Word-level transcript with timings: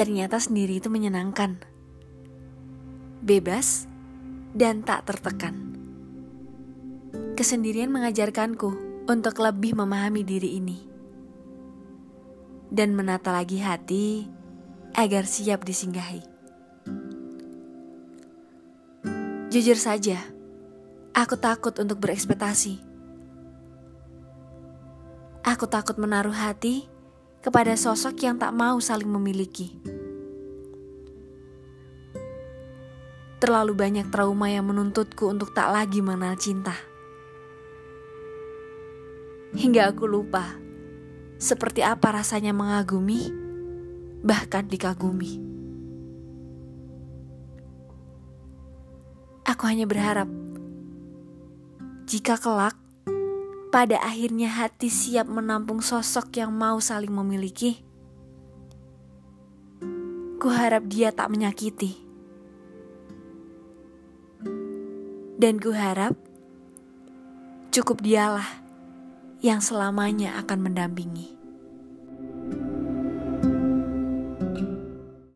ternyata 0.00 0.40
sendiri 0.40 0.80
itu 0.80 0.88
menyenangkan, 0.88 1.60
bebas, 3.20 3.84
dan 4.56 4.80
tak 4.80 5.04
tertekan. 5.04 5.76
Kesendirian 7.36 7.92
mengajarkanku 7.92 9.04
untuk 9.04 9.36
lebih 9.36 9.76
memahami 9.76 10.24
diri 10.24 10.56
ini 10.56 10.80
dan 12.72 12.96
menata 12.96 13.28
lagi 13.28 13.60
hati 13.60 14.24
agar 14.96 15.28
siap 15.28 15.68
disinggahi. 15.68 16.24
Jujur 19.52 19.76
saja, 19.76 20.16
aku 21.12 21.36
takut 21.36 21.76
untuk 21.76 22.00
berekspektasi. 22.00 22.80
Aku 25.44 25.68
takut 25.68 26.00
menaruh 26.00 26.32
hati 26.32 26.88
kepada 27.40 27.72
sosok 27.72 28.20
yang 28.20 28.36
tak 28.36 28.52
mau 28.52 28.76
saling 28.78 29.08
memiliki. 29.08 29.99
Terlalu 33.40 33.72
banyak 33.72 34.12
trauma 34.12 34.52
yang 34.52 34.68
menuntutku 34.68 35.24
untuk 35.32 35.56
tak 35.56 35.72
lagi 35.72 36.04
mengenal 36.04 36.36
cinta. 36.36 36.76
Hingga 39.56 39.96
aku 39.96 40.04
lupa 40.04 40.60
seperti 41.40 41.80
apa 41.80 42.20
rasanya 42.20 42.52
mengagumi, 42.52 43.32
bahkan 44.20 44.68
dikagumi. 44.68 45.40
Aku 49.48 49.64
hanya 49.64 49.88
berharap 49.88 50.28
jika 52.04 52.36
kelak 52.36 52.76
pada 53.72 53.96
akhirnya 54.04 54.52
hati 54.52 54.92
siap 54.92 55.32
menampung 55.32 55.80
sosok 55.80 56.28
yang 56.36 56.52
mau 56.52 56.76
saling 56.76 57.10
memiliki. 57.10 57.80
Kuharap 60.36 60.84
dia 60.92 61.08
tak 61.08 61.32
menyakiti. 61.32 62.09
Dan 65.40 65.56
kuharap 65.56 66.20
cukup 67.72 68.04
dialah 68.04 68.60
yang 69.40 69.64
selamanya 69.64 70.36
akan 70.36 70.68
mendampingi. 70.68 71.39